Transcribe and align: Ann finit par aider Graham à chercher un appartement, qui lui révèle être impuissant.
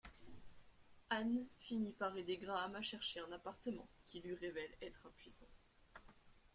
Ann 1.11 1.45
finit 1.59 1.91
par 1.91 2.17
aider 2.17 2.37
Graham 2.37 2.73
à 2.75 2.81
chercher 2.81 3.19
un 3.19 3.31
appartement, 3.33 3.87
qui 4.07 4.19
lui 4.19 4.33
révèle 4.33 4.71
être 4.81 5.05
impuissant. 5.05 5.45